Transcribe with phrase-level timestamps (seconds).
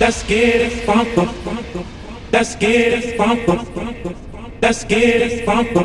[0.00, 1.28] Let's get it funky.
[2.32, 4.22] Let's get it funky.
[4.62, 5.80] Let's get it funky.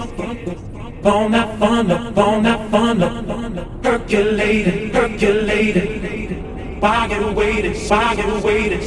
[1.03, 6.79] On that funnel, on that funnel, percolating, percolating.
[6.79, 8.83] Fire waiting, fire waiting.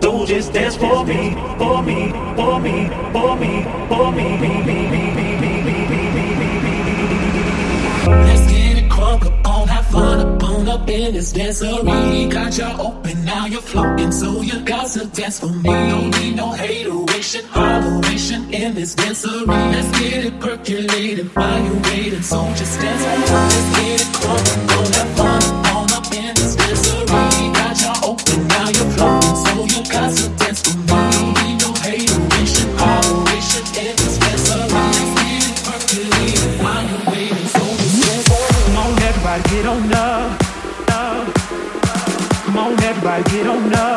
[0.00, 4.88] So just dance for me, for me, for me, for me, for me, me, me,
[4.88, 7.06] me, me, me, me, me, me, me, me, me.
[8.06, 8.57] Let's get
[10.68, 12.30] up in this dancery.
[12.30, 15.70] Got you open, now you're floating, so you got to dance for me.
[15.70, 19.46] Don't need no hateration, holleration in this dancery.
[19.46, 23.04] Let's get it percolated while you waiting, so just dance.
[23.04, 25.37] Let's get it crunk, don't have fun.
[43.18, 43.87] I get on up.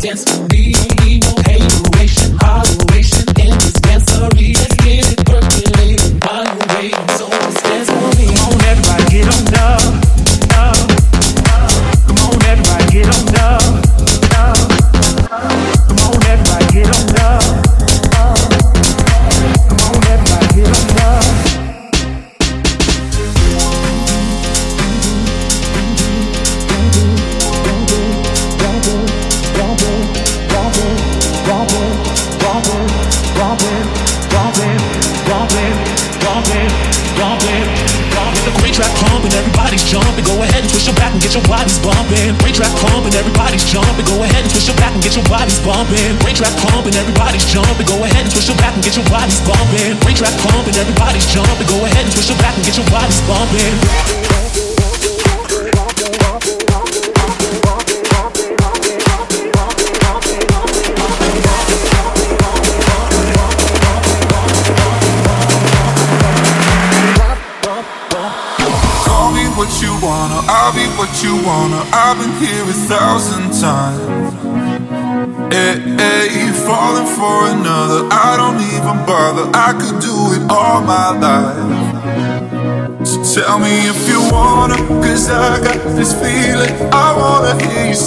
[0.00, 0.59] dance for me.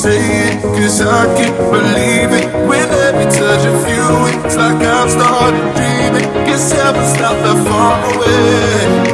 [0.04, 2.46] say it, cause I can't believe it.
[2.68, 4.06] With every touch of you,
[4.44, 6.28] it's like I'm starting dreaming.
[6.46, 9.13] Guess heaven's not that far away.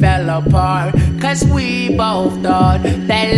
[0.00, 0.94] fell apart.
[1.20, 3.35] Cause we both thought that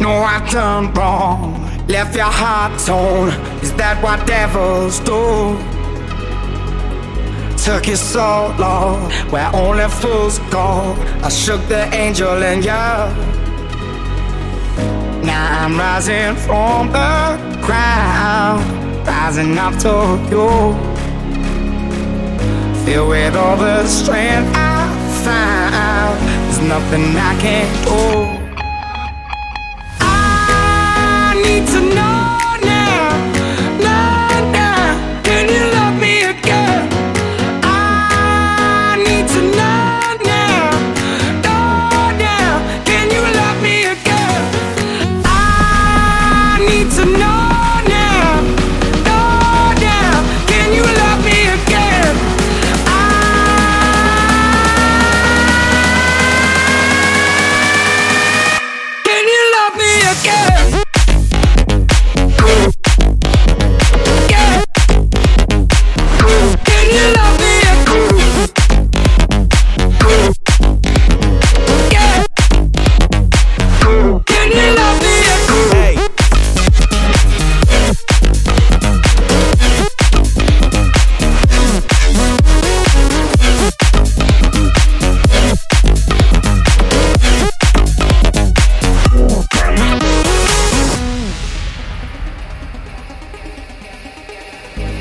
[0.00, 1.86] No, I done wrong.
[1.86, 3.28] Left your heart torn.
[3.62, 5.58] Is that what devils do?
[7.62, 10.96] Took you so long, where only fools go.
[11.22, 12.84] I shook the angel in you.
[15.22, 18.64] Now I'm rising from the crowd,
[19.06, 20.48] rising up to you.
[22.86, 24.88] Feel with all the strength I
[25.22, 28.39] found, there's nothing I can't do.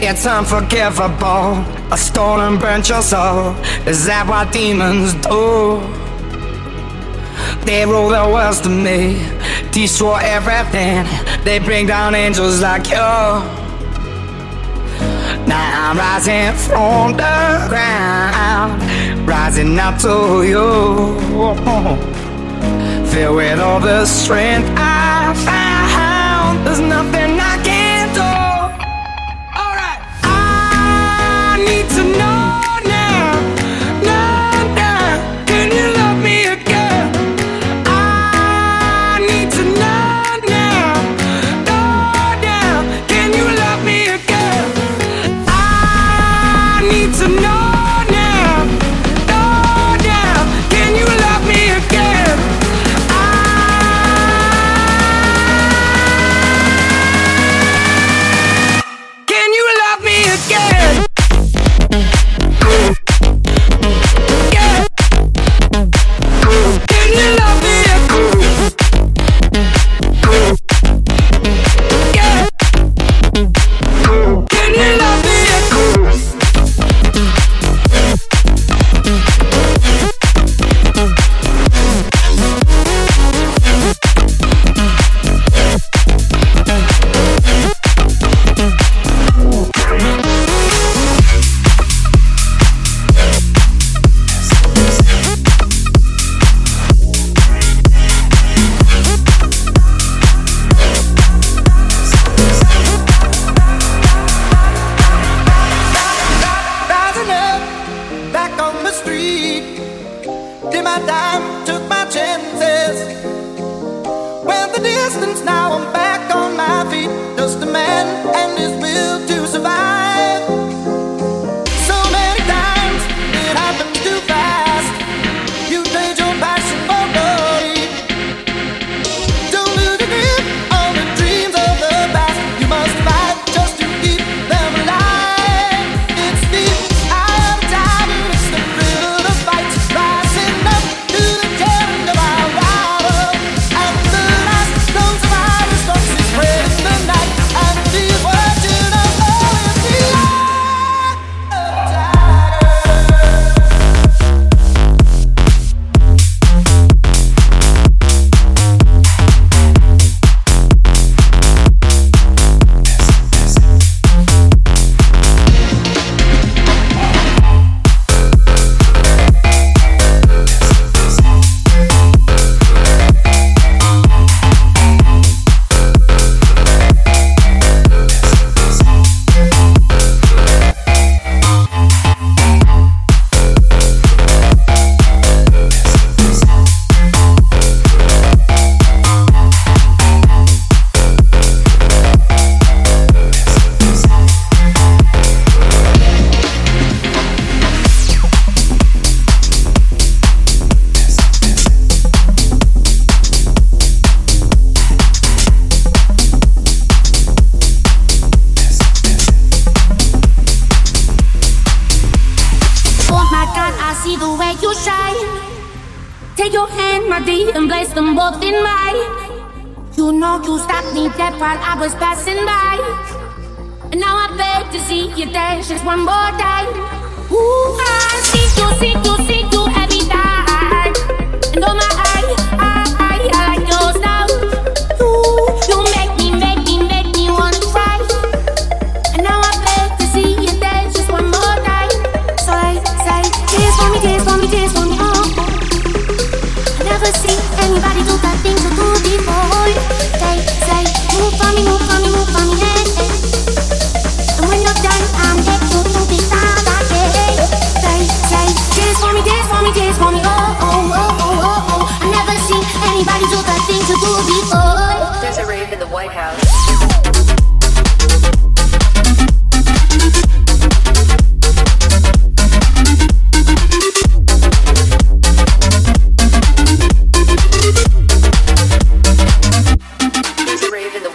[0.02, 1.64] It's unforgivable.
[1.92, 3.54] A stolen burnt your soul.
[3.86, 5.82] Is that what demons do?
[7.66, 9.20] They rule the world to me,
[9.72, 11.06] destroy everything.
[11.44, 12.96] They bring down angels like you.
[15.48, 18.82] Now I'm rising from the ground,
[19.28, 21.20] rising up to you.
[23.12, 27.39] Filled with all the strength I found, there's nothing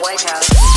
[0.04, 0.73] White House.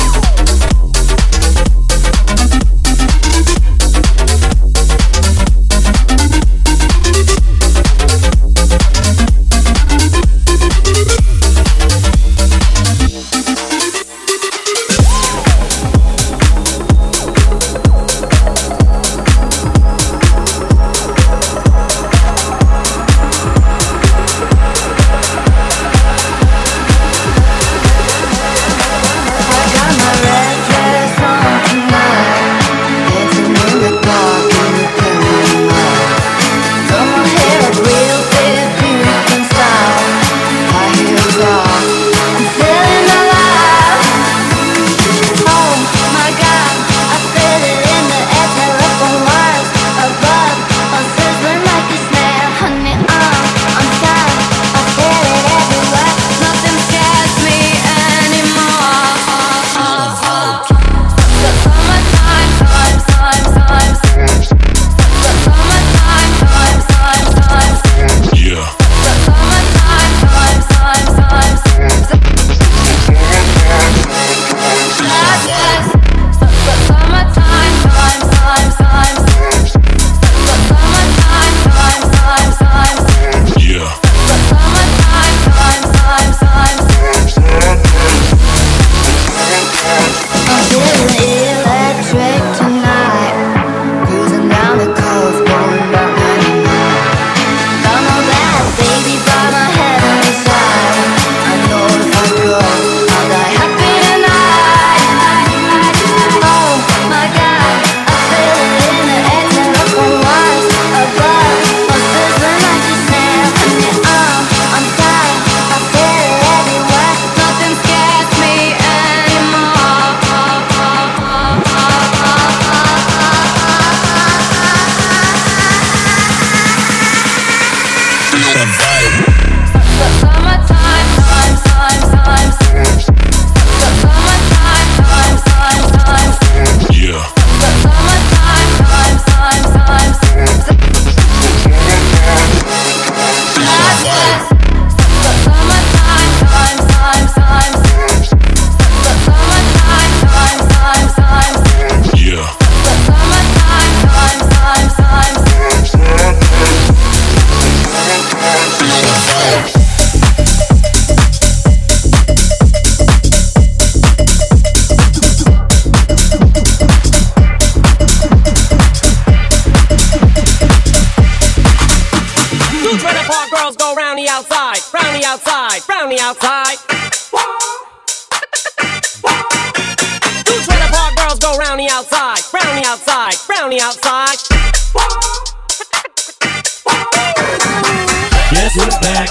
[188.68, 189.28] Jess is back,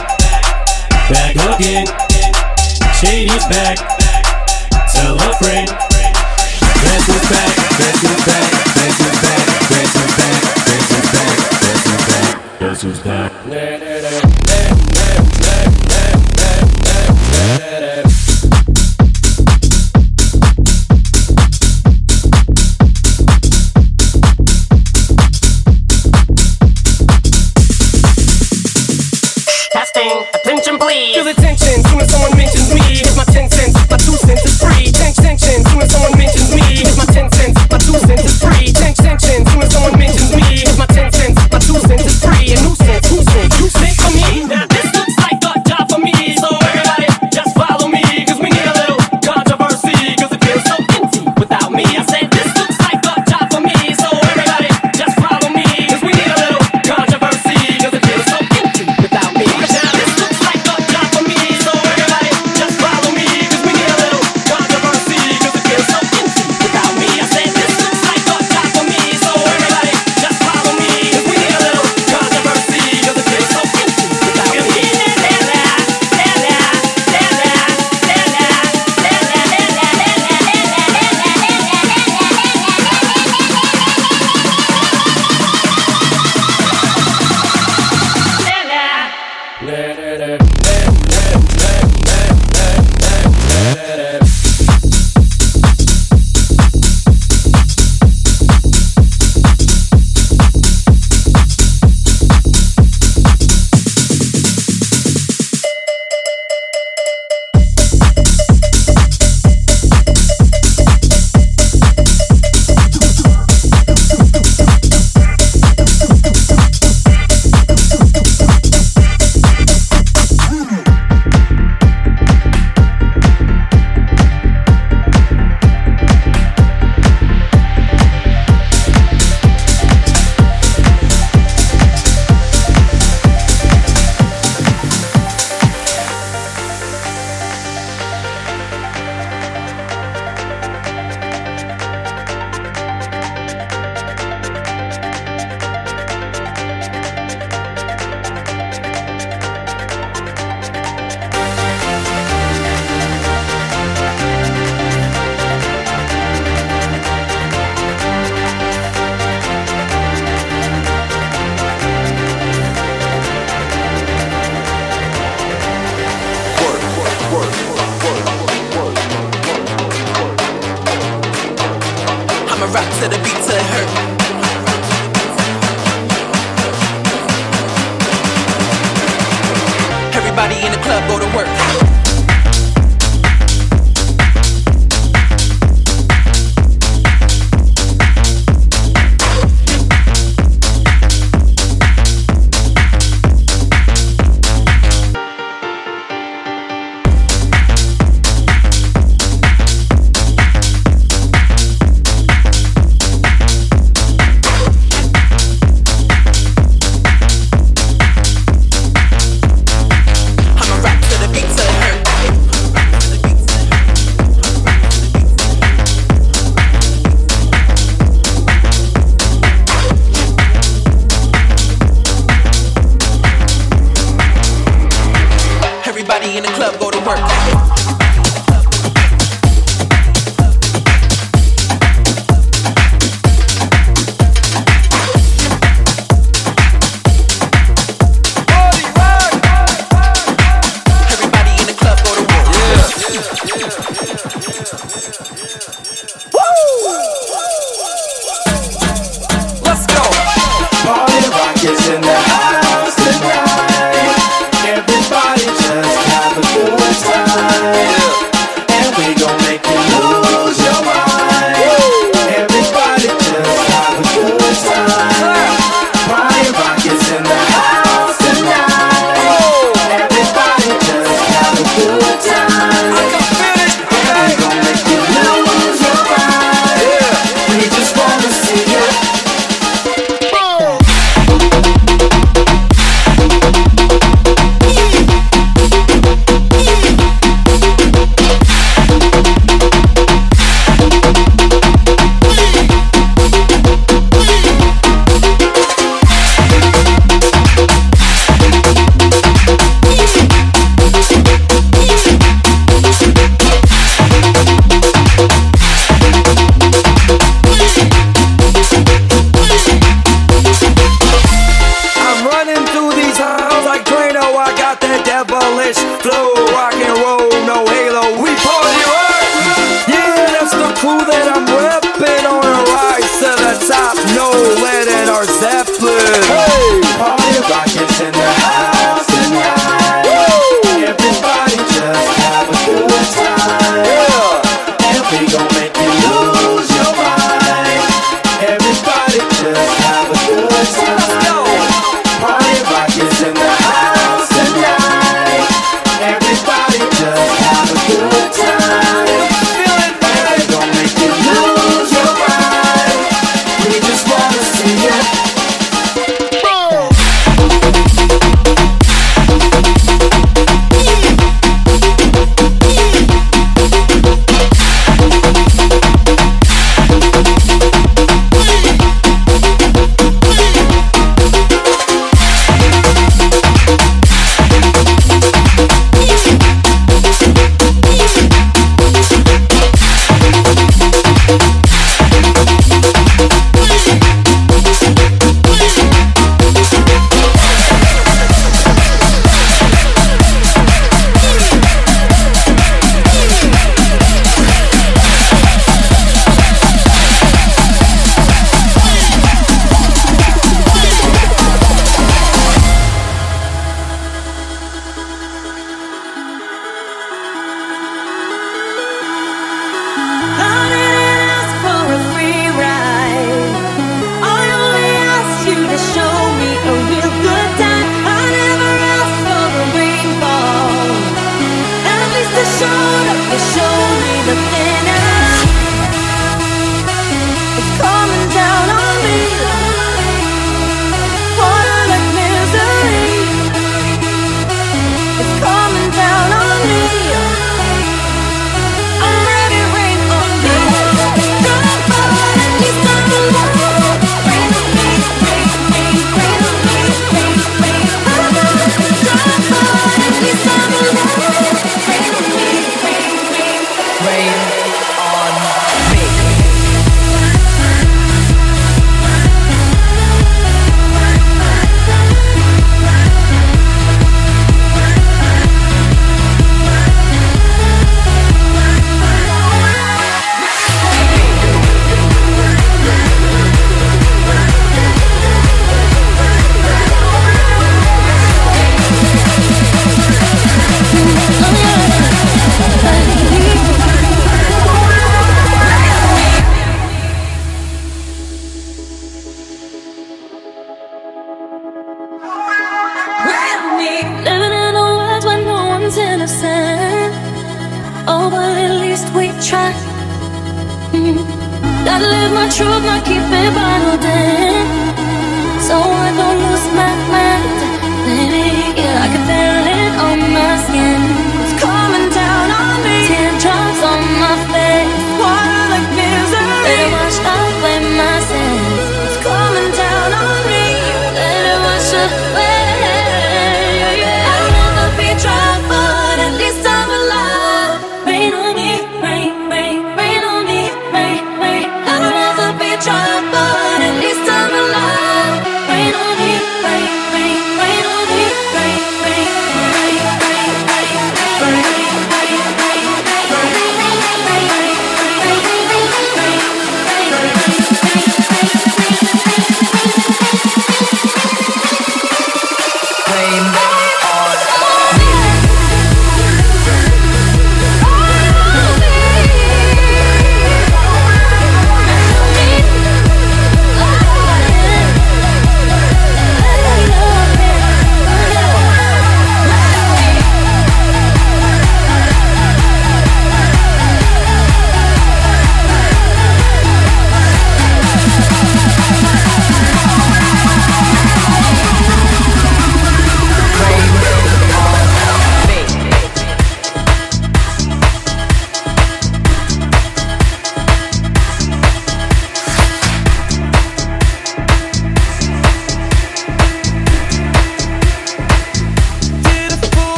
[1.10, 1.86] back again.
[2.96, 3.78] Shady's back,
[4.92, 5.68] tell a friend.
[6.82, 11.38] Jess is back, Jess is back, Jess is back, Jess is back, Jess is back,
[11.62, 14.27] Jess is back, Jess is back.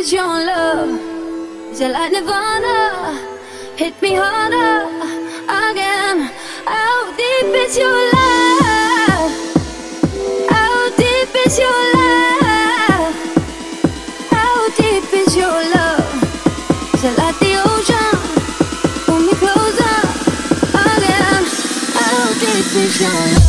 [0.00, 0.88] is your love?
[1.72, 3.20] Is it like Nirvana?
[3.76, 4.88] Hit me harder
[5.68, 6.18] again.
[6.64, 9.30] How deep is your love?
[10.48, 13.14] How deep is your love?
[14.30, 16.94] How deep is your love?
[16.94, 18.14] Is it like the ocean?
[19.04, 19.98] Pull me closer
[20.88, 21.42] again.
[21.98, 23.39] How deep is your love?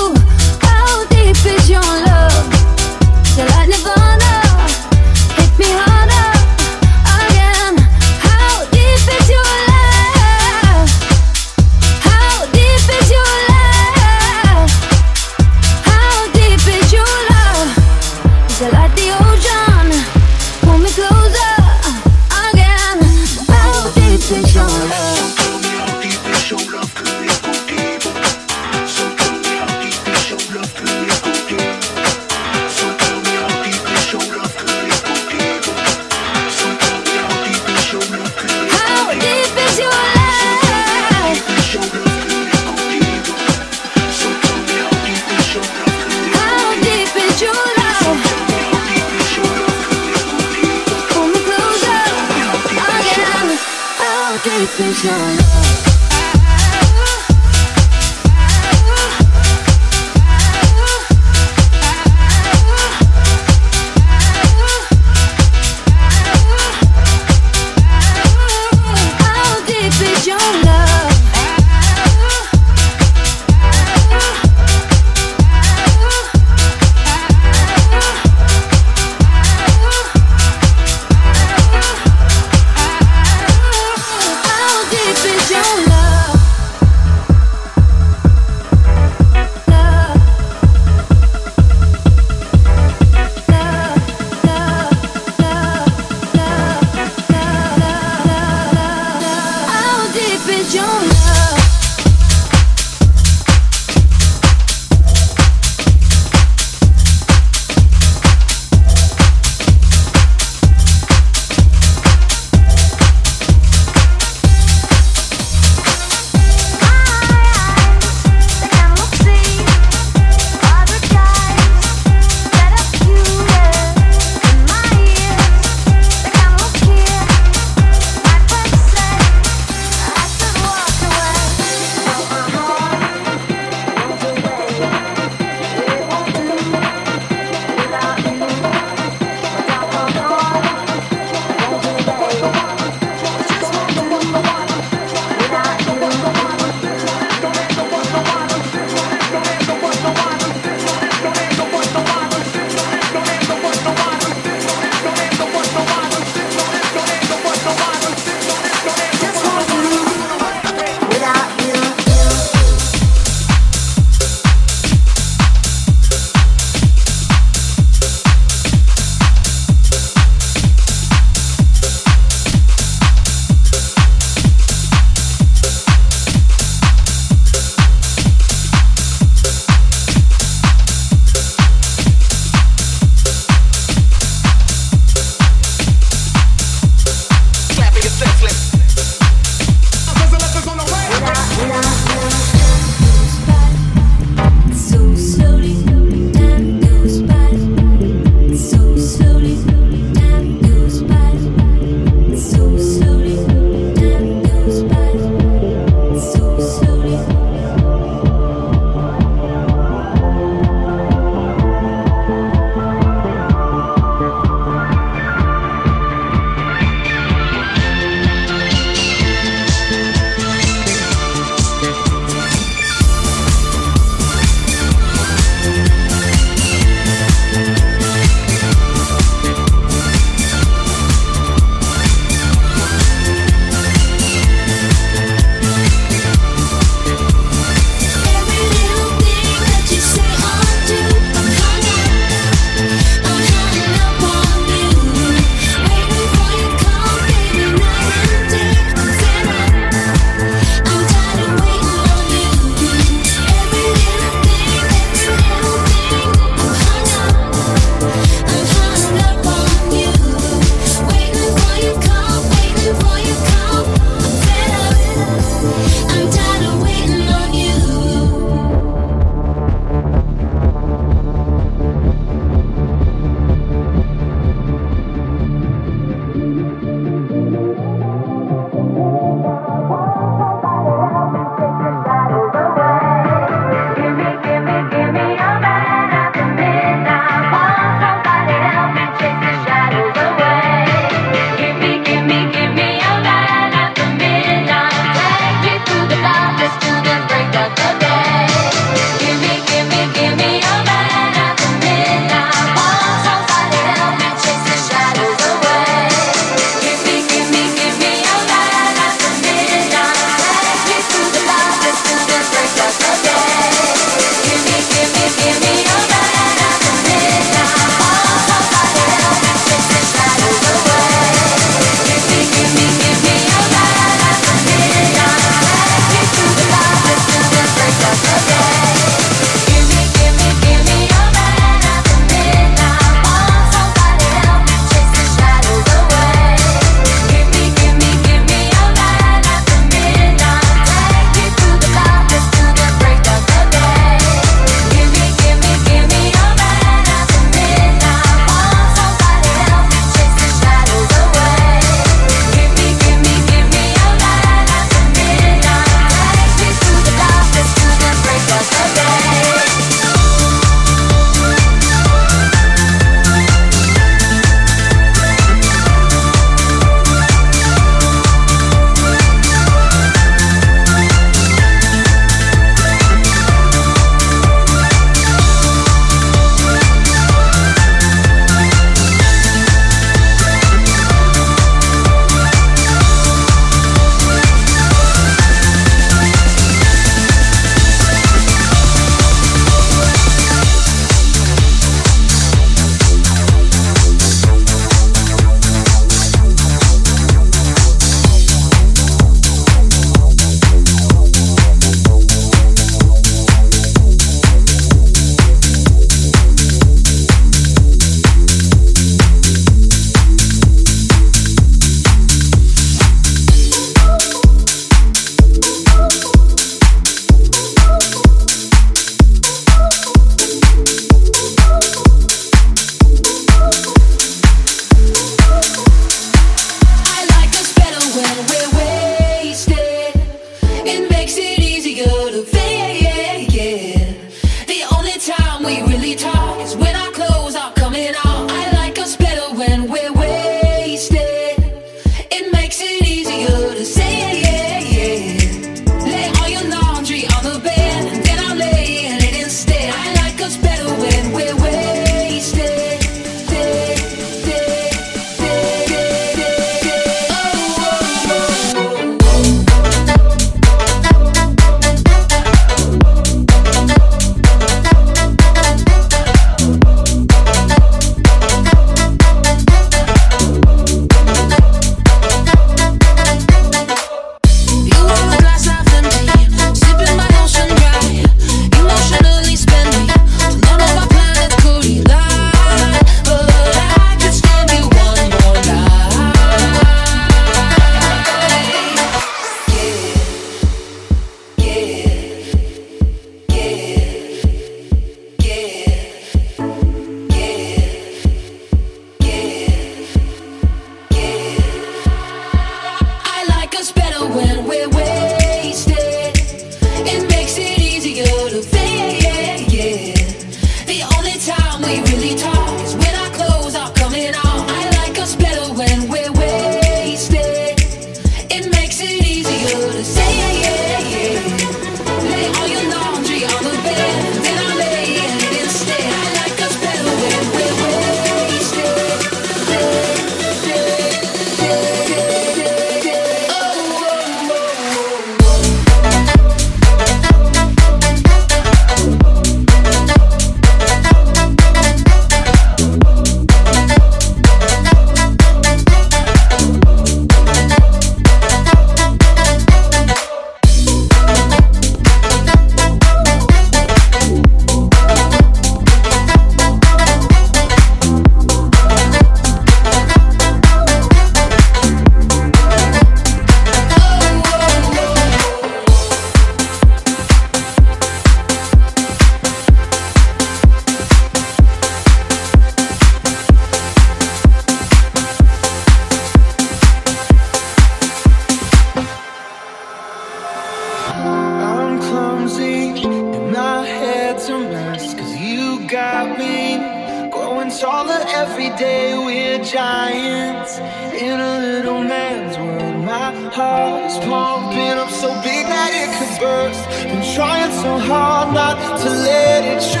[587.72, 590.78] Every day we're giants
[591.14, 593.04] in a little man's world.
[593.04, 596.82] My heart is pumping up so big that it could burst.
[597.04, 600.00] Been trying so hard not to let it show,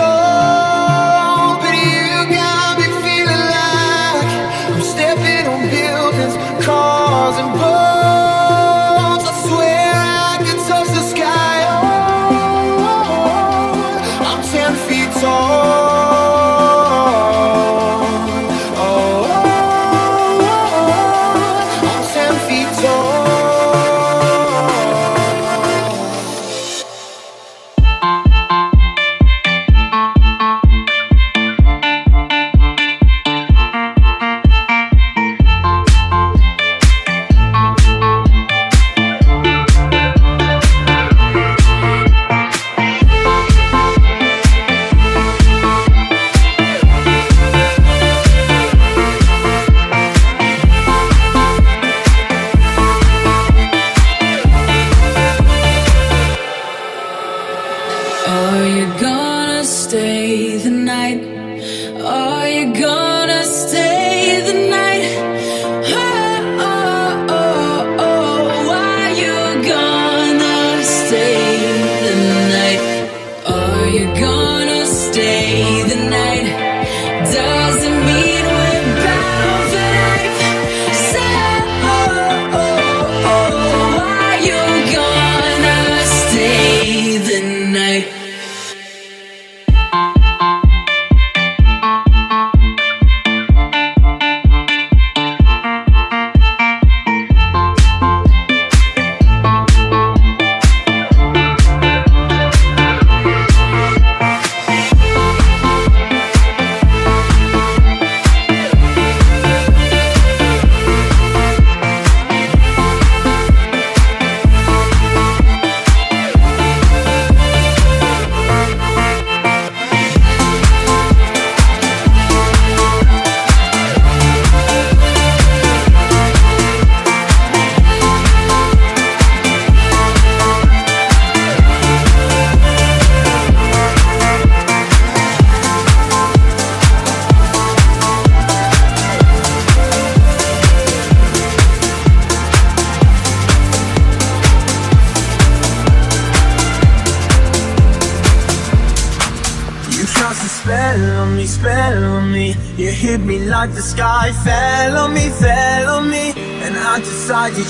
[1.62, 2.79] but you got me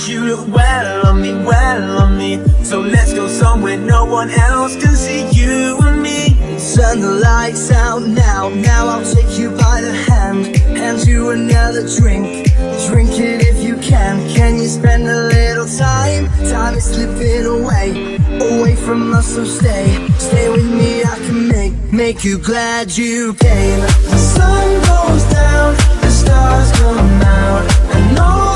[0.09, 2.43] you look well on me, well on me.
[2.65, 6.37] So let's go somewhere no one else can see you and me.
[6.75, 10.57] Turn the lights out now, now I'll take you by the hand.
[10.77, 12.47] Hand you another drink,
[12.87, 14.29] drink it if you can.
[14.35, 16.27] Can you spend a little time?
[16.51, 20.09] Time is slipping away, away from us, so stay.
[20.19, 23.81] Stay with me, I can make, make you glad you came.
[23.81, 27.65] The sun goes down, the stars come out,
[27.97, 28.50] and all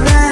[0.00, 0.31] now.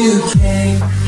[0.00, 0.99] You came.